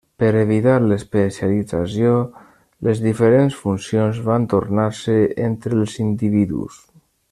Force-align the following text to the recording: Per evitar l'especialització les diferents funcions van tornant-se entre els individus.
Per 0.21 0.29
evitar 0.43 0.77
l'especialització 0.85 2.15
les 2.89 3.03
diferents 3.05 3.61
funcions 3.67 4.25
van 4.31 4.51
tornant-se 4.57 5.19
entre 5.51 5.83
els 5.83 5.99
individus. 6.11 6.87